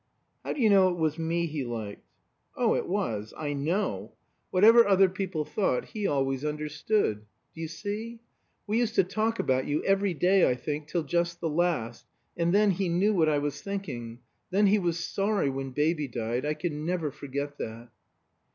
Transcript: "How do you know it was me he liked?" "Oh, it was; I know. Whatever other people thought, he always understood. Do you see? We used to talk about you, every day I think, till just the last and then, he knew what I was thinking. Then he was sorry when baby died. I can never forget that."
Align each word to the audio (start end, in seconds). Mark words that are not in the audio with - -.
"How 0.43 0.53
do 0.53 0.59
you 0.61 0.67
know 0.71 0.89
it 0.89 0.97
was 0.97 1.19
me 1.19 1.45
he 1.45 1.63
liked?" 1.63 2.01
"Oh, 2.57 2.73
it 2.73 2.87
was; 2.87 3.35
I 3.37 3.53
know. 3.53 4.13
Whatever 4.49 4.87
other 4.87 5.07
people 5.07 5.45
thought, 5.45 5.89
he 5.89 6.07
always 6.07 6.43
understood. 6.43 7.19
Do 7.53 7.61
you 7.61 7.67
see? 7.67 8.19
We 8.65 8.79
used 8.79 8.95
to 8.95 9.03
talk 9.03 9.37
about 9.37 9.67
you, 9.67 9.83
every 9.83 10.15
day 10.15 10.49
I 10.49 10.55
think, 10.55 10.87
till 10.87 11.03
just 11.03 11.39
the 11.39 11.49
last 11.49 12.07
and 12.35 12.51
then, 12.51 12.71
he 12.71 12.89
knew 12.89 13.13
what 13.13 13.29
I 13.29 13.37
was 13.37 13.61
thinking. 13.61 14.21
Then 14.49 14.65
he 14.65 14.79
was 14.79 14.97
sorry 14.97 15.51
when 15.51 15.69
baby 15.69 16.07
died. 16.07 16.47
I 16.47 16.55
can 16.55 16.83
never 16.83 17.11
forget 17.11 17.59
that." 17.59 17.89